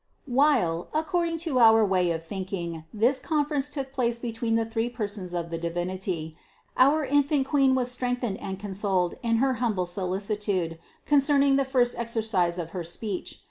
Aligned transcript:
397. 0.25 0.71
While, 0.71 0.87
according 0.99 1.37
to 1.37 1.59
our 1.59 1.85
way 1.85 2.09
of 2.09 2.23
thinking, 2.23 2.85
this 2.91 3.19
conference 3.19 3.69
took 3.69 3.93
place 3.93 4.17
between 4.17 4.55
the 4.55 4.65
three 4.65 4.89
Persons 4.89 5.31
of 5.31 5.51
the 5.51 5.59
Divinity, 5.59 6.35
our 6.75 7.05
infant 7.05 7.45
Queen 7.45 7.75
was 7.75 7.91
strengthened 7.91 8.41
and 8.41 8.59
con 8.59 8.73
soled 8.73 9.13
in 9.21 9.35
her 9.35 9.53
humble 9.61 9.85
solicitude 9.85 10.79
concerning 11.05 11.55
the 11.55 11.65
first 11.65 11.95
ex 11.99 12.15
ercise 12.15 12.57
of 12.57 12.71
her 12.71 12.83
speech. 12.83 13.39